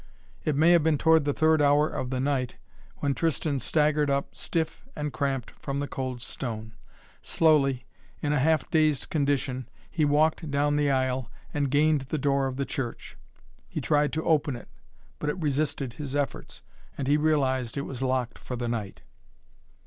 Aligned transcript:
It 0.43 0.55
may 0.55 0.71
have 0.71 0.81
been 0.81 0.97
toward 0.97 1.25
the 1.25 1.31
third 1.31 1.61
hour 1.61 1.87
of 1.87 2.09
the 2.09 2.19
night 2.19 2.55
when 3.01 3.13
Tristan 3.13 3.59
staggered 3.59 4.09
up, 4.09 4.35
stiff 4.35 4.83
and 4.95 5.13
cramped, 5.13 5.51
from 5.51 5.77
the 5.77 5.87
cold 5.87 6.23
stone. 6.23 6.73
Slowly, 7.21 7.85
in 8.19 8.33
a 8.33 8.39
half 8.39 8.67
dazed 8.71 9.11
condition, 9.11 9.69
he 9.91 10.03
walked 10.03 10.49
down 10.49 10.75
the 10.75 10.89
aisle 10.89 11.29
and 11.53 11.69
gained 11.69 12.01
the 12.09 12.17
door 12.17 12.47
of 12.47 12.57
the 12.57 12.65
church. 12.65 13.15
He 13.69 13.79
tried 13.79 14.11
to 14.13 14.23
open 14.25 14.55
it, 14.55 14.69
but 15.19 15.29
it 15.29 15.37
resisted 15.37 15.93
his 15.93 16.15
efforts, 16.15 16.63
and 16.97 17.07
he 17.07 17.15
realized 17.15 17.77
it 17.77 17.81
was 17.81 18.01
locked 18.01 18.39
for 18.39 18.55
the 18.55 18.67
night. 18.67 19.03